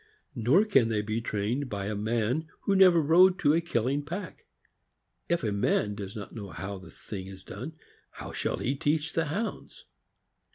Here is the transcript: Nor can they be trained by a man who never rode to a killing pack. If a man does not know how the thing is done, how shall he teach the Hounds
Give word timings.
Nor 0.33 0.65
can 0.65 0.89
they 0.89 1.03
be 1.03 1.21
trained 1.21 1.69
by 1.69 1.85
a 1.85 1.93
man 1.95 2.47
who 2.61 2.75
never 2.75 2.99
rode 2.99 3.37
to 3.37 3.53
a 3.53 3.61
killing 3.61 4.01
pack. 4.03 4.47
If 5.29 5.43
a 5.43 5.51
man 5.51 5.93
does 5.93 6.15
not 6.15 6.33
know 6.33 6.49
how 6.49 6.79
the 6.79 6.89
thing 6.89 7.27
is 7.27 7.43
done, 7.43 7.73
how 8.13 8.31
shall 8.31 8.57
he 8.57 8.73
teach 8.75 9.13
the 9.13 9.25
Hounds 9.25 9.85